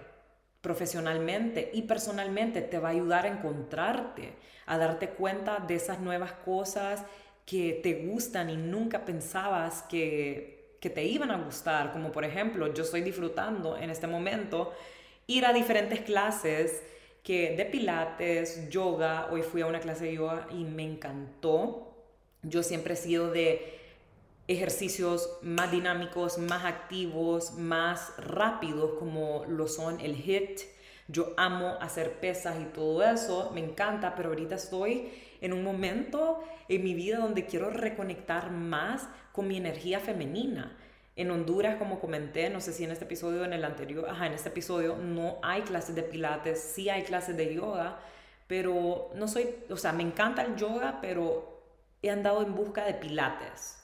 [0.62, 4.36] profesionalmente y personalmente te va a ayudar a encontrarte,
[4.68, 7.04] a darte cuenta de esas nuevas cosas
[7.46, 12.74] que te gustan y nunca pensabas que, que te iban a gustar, como por ejemplo
[12.74, 14.74] yo estoy disfrutando en este momento
[15.32, 16.84] ir a diferentes clases
[17.24, 21.94] que de pilates, yoga, hoy fui a una clase de yoga y me encantó.
[22.42, 23.80] Yo siempre he sido de
[24.48, 30.62] ejercicios más dinámicos, más activos, más rápidos como lo son el HIT
[31.08, 35.10] Yo amo hacer pesas y todo eso, me encanta, pero ahorita estoy
[35.42, 40.78] en un momento en mi vida donde quiero reconectar más con mi energía femenina.
[41.22, 44.26] En Honduras, como comenté, no sé si en este episodio o en el anterior, ajá,
[44.26, 48.00] en este episodio no hay clases de pilates, sí hay clases de yoga,
[48.48, 51.62] pero no soy, o sea, me encanta el yoga, pero
[52.02, 53.78] he andado en busca de pilates.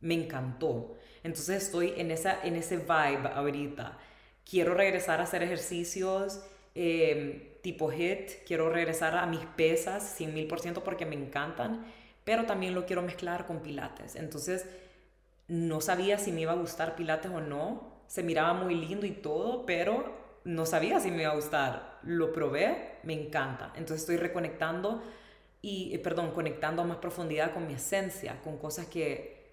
[0.00, 0.98] Me encantó.
[1.22, 3.96] Entonces estoy en, esa, en ese vibe ahorita.
[4.44, 6.42] Quiero regresar a hacer ejercicios
[6.74, 11.86] em, tipo HIT, quiero regresar a mis pesas 100 mil por ciento porque me encantan,
[12.24, 14.16] pero también lo quiero mezclar con pilates.
[14.16, 14.66] Entonces
[15.48, 18.02] no sabía si me iba a gustar pilates o no.
[18.06, 21.98] Se miraba muy lindo y todo, pero no sabía si me iba a gustar.
[22.02, 23.72] Lo probé, me encanta.
[23.76, 25.02] Entonces estoy reconectando
[25.62, 29.44] y, eh, perdón, conectando a más profundidad con mi esencia, con cosas que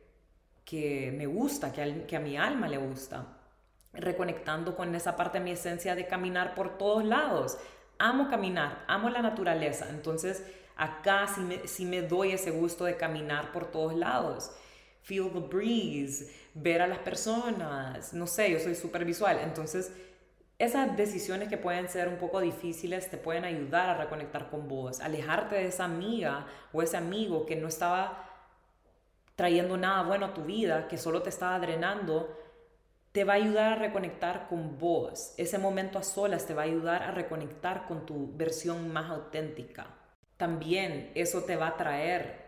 [0.71, 3.25] que me gusta, que a, que a mi alma le gusta.
[3.93, 7.57] Reconectando con esa parte de mi esencia de caminar por todos lados.
[7.99, 9.87] Amo caminar, amo la naturaleza.
[9.89, 10.43] Entonces,
[10.77, 14.51] acá sí me, sí me doy ese gusto de caminar por todos lados.
[15.01, 18.13] Feel the breeze, ver a las personas.
[18.13, 19.39] No sé, yo soy súper visual.
[19.43, 19.91] Entonces,
[20.61, 24.99] esas decisiones que pueden ser un poco difíciles te pueden ayudar a reconectar con vos,
[24.99, 28.29] alejarte de esa amiga o ese amigo que no estaba
[29.35, 32.37] trayendo nada bueno a tu vida, que solo te está drenando,
[33.11, 35.33] te va a ayudar a reconectar con vos.
[35.37, 39.87] Ese momento a solas te va a ayudar a reconectar con tu versión más auténtica.
[40.37, 42.40] También eso te va a traer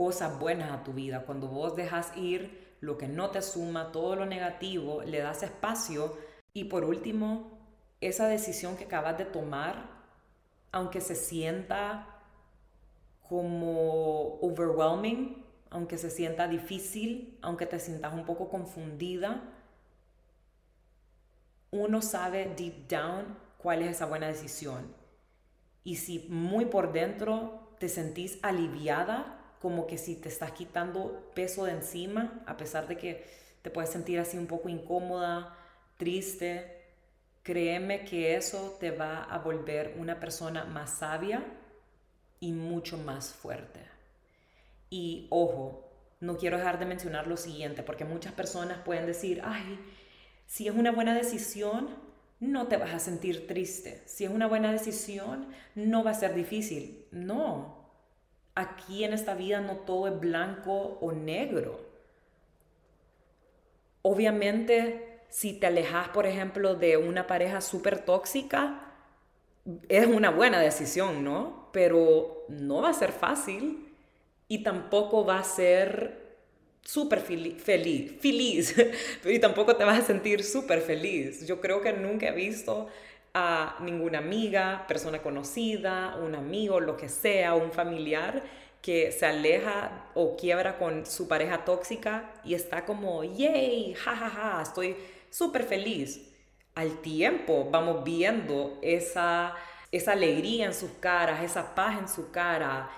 [0.00, 1.26] cosas buenas a tu vida.
[1.26, 6.16] Cuando vos dejas ir lo que no te suma, todo lo negativo, le das espacio.
[6.54, 7.58] Y por último,
[8.00, 9.90] esa decisión que acabas de tomar,
[10.72, 12.18] aunque se sienta
[13.28, 19.52] como overwhelming, aunque se sienta difícil, aunque te sientas un poco confundida,
[21.72, 24.94] uno sabe deep down cuál es esa buena decisión.
[25.84, 31.64] Y si muy por dentro te sentís aliviada, como que si te estás quitando peso
[31.64, 33.24] de encima, a pesar de que
[33.62, 35.54] te puedes sentir así un poco incómoda,
[35.98, 36.80] triste,
[37.42, 41.44] créeme que eso te va a volver una persona más sabia
[42.40, 43.80] y mucho más fuerte.
[44.88, 45.86] Y ojo,
[46.20, 49.78] no quiero dejar de mencionar lo siguiente, porque muchas personas pueden decir, ay,
[50.46, 51.88] si es una buena decisión,
[52.40, 54.02] no te vas a sentir triste.
[54.06, 57.06] Si es una buena decisión, no va a ser difícil.
[57.10, 57.79] No,
[58.54, 61.80] aquí en esta vida no todo es blanco o negro.
[64.02, 68.90] Obviamente, si te alejas, por ejemplo, de una pareja súper tóxica,
[69.88, 71.68] es una buena decisión, ¿no?
[71.72, 73.94] Pero no va a ser fácil
[74.48, 76.20] y tampoco va a ser
[76.82, 78.74] súper feliz, feliz,
[79.24, 81.46] y tampoco te vas a sentir súper feliz.
[81.46, 82.88] Yo creo que nunca he visto
[83.34, 88.42] a ninguna amiga, persona conocida, un amigo, lo que sea, un familiar
[88.82, 94.52] que se aleja o quiebra con su pareja tóxica y está como, yay, jajaja, ja,
[94.56, 94.96] ja, estoy
[95.30, 96.28] súper feliz.
[96.74, 99.54] Al tiempo vamos viendo esa,
[99.92, 102.90] esa alegría en sus caras, esa paz en su cara,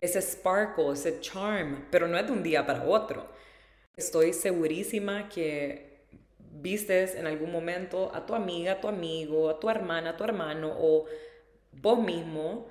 [0.00, 3.28] ese sparkle, ese charm, pero no es de un día para otro.
[3.96, 5.89] Estoy segurísima que
[6.50, 10.24] vistes en algún momento a tu amiga, a tu amigo, a tu hermana, a tu
[10.24, 11.06] hermano o
[11.72, 12.68] vos mismo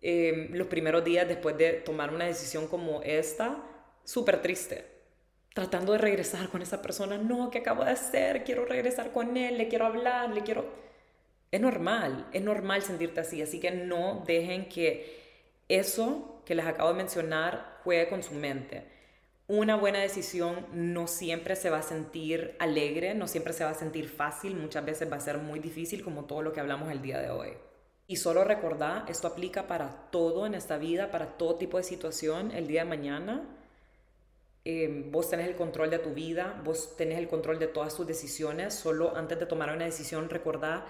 [0.00, 3.62] em, los primeros días después de tomar una decisión como esta,
[4.04, 4.86] súper triste.
[5.54, 8.42] Tratando de regresar con esa persona, no, ¿qué acabo de hacer?
[8.42, 10.64] Quiero regresar con él, le quiero hablar, le quiero...
[11.50, 15.20] Es normal, es normal sentirte así, así que no dejen que
[15.68, 18.91] eso que les acabo de mencionar juegue con su mente.
[19.54, 23.74] Una buena decisión no siempre se va a sentir alegre, no siempre se va a
[23.74, 27.02] sentir fácil, muchas veces va a ser muy difícil como todo lo que hablamos el
[27.02, 27.50] día de hoy.
[28.06, 32.50] Y solo recordar, esto aplica para todo en esta vida, para todo tipo de situación
[32.52, 33.42] el día de mañana.
[34.64, 38.06] Eh, vos tenés el control de tu vida, vos tenés el control de todas tus
[38.06, 40.86] decisiones, solo antes de tomar una decisión recordar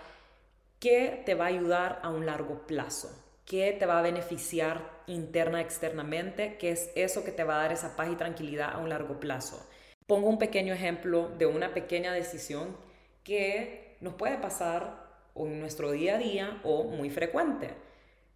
[0.78, 3.10] que te va a ayudar a un largo plazo
[3.44, 7.72] qué te va a beneficiar interna externamente, qué es eso que te va a dar
[7.72, 9.68] esa paz y tranquilidad a un largo plazo.
[10.06, 12.76] Pongo un pequeño ejemplo de una pequeña decisión
[13.24, 17.74] que nos puede pasar en nuestro día a día o muy frecuente.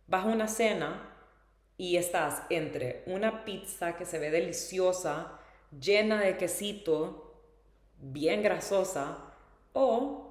[0.07, 1.12] Vas a una cena
[1.76, 5.38] y estás entre una pizza que se ve deliciosa,
[5.78, 7.42] llena de quesito,
[7.98, 9.18] bien grasosa,
[9.72, 10.26] o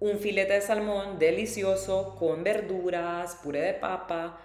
[0.00, 4.38] un filete de salmón delicioso con verduras, puré de papa.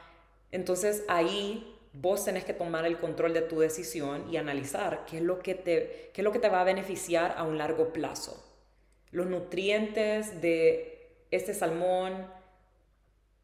[0.52, 5.24] Entonces ahí vos tenés que tomar el control de tu decisión y analizar qué es
[5.24, 8.42] lo que te, qué es lo que te va a beneficiar a un largo plazo.
[9.12, 12.28] Los nutrientes de este salmón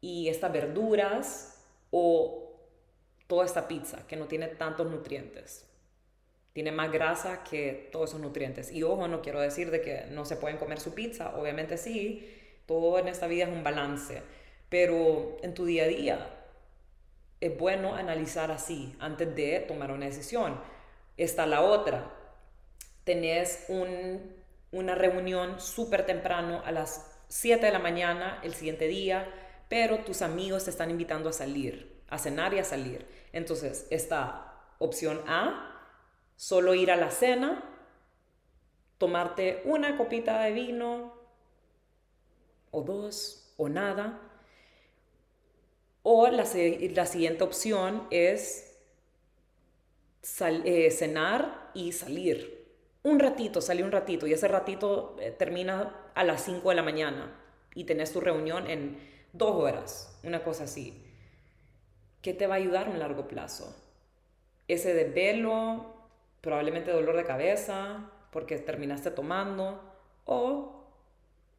[0.00, 2.54] y estas verduras o
[3.26, 5.67] toda esta pizza que no tiene tantos nutrientes.
[6.52, 8.72] Tiene más grasa que todos esos nutrientes.
[8.72, 12.34] Y ojo, no quiero decir de que no se pueden comer su pizza, obviamente sí,
[12.66, 14.22] todo en esta vida es un balance,
[14.68, 16.34] pero en tu día a día
[17.40, 20.60] es bueno analizar así antes de tomar una decisión.
[21.16, 22.12] Está la otra,
[23.04, 23.66] tenés
[24.70, 29.32] una reunión súper temprano a las 7 de la mañana el siguiente día,
[29.68, 33.06] pero tus amigos te están invitando a salir, a cenar y a salir.
[33.32, 35.67] Entonces está opción A,
[36.38, 37.64] solo ir a la cena,
[38.96, 41.12] tomarte una copita de vino
[42.70, 44.20] o dos o nada.
[46.04, 48.78] O la, siguiente opción es
[50.40, 52.66] eh, cenar y salir
[53.02, 56.82] un ratito, salí un ratito y ese ratito eh, termina a las 5 de la
[56.82, 57.36] mañana
[57.74, 58.96] y tenés tu reunión en
[59.32, 61.04] dos horas, una cosa así.
[62.22, 63.76] ¿Qué te va a ayudar a un largo plazo?
[64.68, 65.97] Ese desvelo,
[66.40, 69.80] probablemente dolor de cabeza porque terminaste tomando
[70.24, 70.78] o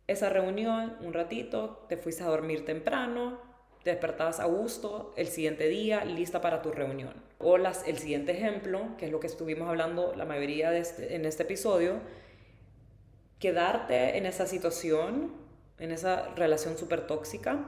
[0.08, 3.40] esa reunión un ratito, te fuiste a dormir temprano,
[3.84, 7.14] te despertabas a gusto el siguiente día, lista para tu reunión.
[7.38, 11.16] O las, el siguiente ejemplo, que es lo que estuvimos hablando la mayoría de este,
[11.16, 12.00] en este episodio,
[13.40, 15.32] quedarte en esa situación,
[15.78, 17.66] en esa relación súper tóxica.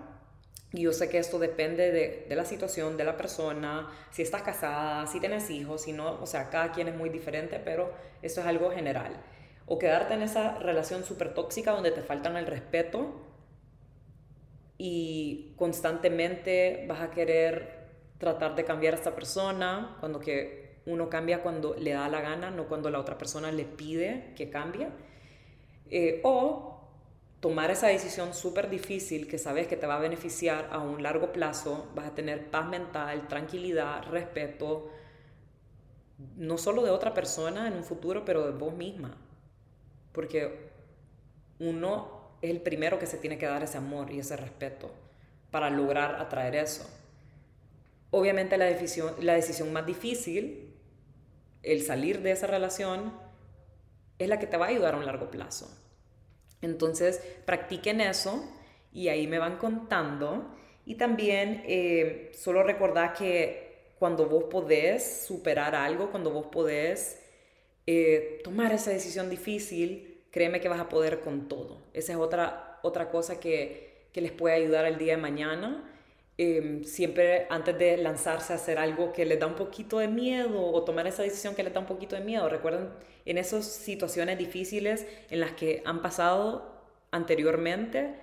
[0.74, 5.06] Yo sé que esto depende de, de, la situación, de la persona, si estás casada,
[5.08, 7.92] si tienes hijos, si no, o sea, cada quien es muy diferente, pero
[8.22, 9.22] esto es algo general.
[9.66, 13.22] O quedarte en esa relación súper tóxica donde te faltan el respeto
[14.78, 17.82] y constantemente vas a querer
[18.18, 22.50] tratar de cambiar a esta persona, cuando que uno cambia cuando le da la gana,
[22.50, 24.88] no cuando la otra persona le pide que cambie.
[25.90, 26.71] Eh, o
[27.42, 31.34] tomar esa decisión súper difícil que sabes que te va a beneficiar a un largo
[31.34, 34.90] plazo, vas a tener paz mental, tranquilidad, respeto,
[36.38, 39.18] no solo de otra persona en un futuro, pero de vos misma.
[40.12, 40.70] Porque
[41.60, 44.92] uno es el primero que se tiene que dar ese amor y ese respeto
[45.50, 46.88] para lograr atraer eso.
[48.12, 50.76] Obviamente la decisión, la decisión más difícil,
[51.64, 53.14] el salir de esa relación,
[54.20, 55.76] es la que te va a ayudar a un largo plazo.
[56.62, 58.44] Entonces, practiquen eso
[58.94, 60.56] y ahí me van contando.
[60.86, 67.22] Y también eh, solo recordar que cuando vos podés superar algo, cuando vos podés
[67.88, 71.84] eh, tomar esa decisión difícil, créeme que vas a poder con todo.
[71.94, 75.91] Esa es otra, otra cosa que, que les puede ayudar el día de mañana.
[76.38, 80.66] Em, siempre antes de lanzarse a hacer algo que les da un poquito de miedo
[80.66, 82.50] o tomar esa decisión que les da un poquito de miedo.
[82.50, 82.90] Recuerden
[83.26, 88.16] en esas situaciones difíciles en las que han pasado anteriormente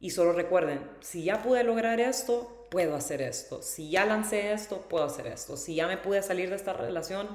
[0.00, 3.62] y solo recuerden, si ya pude lograr esto, puedo hacer esto.
[3.62, 5.56] Si ya lancé esto, puedo hacer esto.
[5.56, 7.28] Si ya me pude salir de esta relación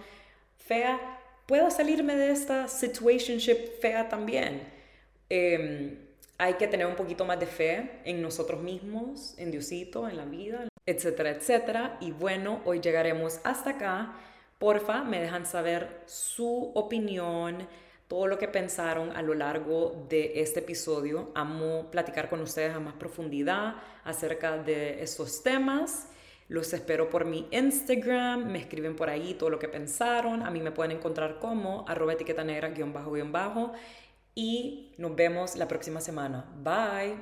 [0.58, 4.64] fea, puedo salirme de esta situationship fea también.
[5.30, 5.98] Em,
[6.44, 10.26] hay que tener un poquito más de fe en nosotros mismos, en Diosito, en la
[10.26, 11.98] vida, etcétera, etcétera.
[12.02, 14.14] Y bueno, hoy llegaremos hasta acá.
[14.60, 17.66] Porfa, me dejan saber su opinión,
[18.10, 21.32] todo lo que pensaron a lo largo de este episodio.
[21.34, 26.10] Amo platicar con ustedes a más profundidad acerca de estos temas.
[26.50, 30.44] Los espero por mi Instagram, me escriben por ahí todo lo que pensaron.
[30.46, 33.72] A mí me pueden encontrar como arroba etiqueta negra guion bajo guion bajo.
[34.36, 36.46] Y nos vemos la próxima semana.
[36.64, 37.16] Bye.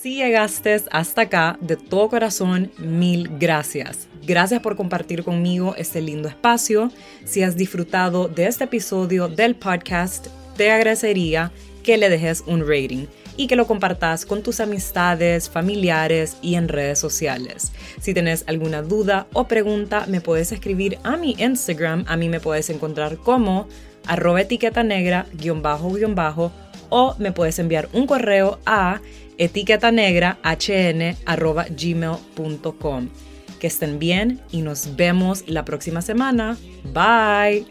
[0.00, 4.06] Si llegaste hasta acá, de todo corazón, mil gracias.
[4.26, 6.90] Gracias por compartir conmigo este lindo espacio.
[7.24, 11.50] Si has disfrutado de este episodio del podcast, te agradecería
[11.82, 13.06] que le dejes un rating
[13.36, 17.72] y que lo compartas con tus amistades, familiares y en redes sociales.
[18.00, 22.04] Si tienes alguna duda o pregunta, me puedes escribir a mi Instagram.
[22.06, 23.68] A mí me puedes encontrar como
[24.06, 26.52] arroba etiqueta negra guion bajo guion bajo
[26.88, 29.00] o me puedes enviar un correo a
[29.38, 33.08] etiqueta negra hn arroba gmail.com.
[33.58, 36.56] Que estén bien y nos vemos la próxima semana.
[36.92, 37.66] Bye.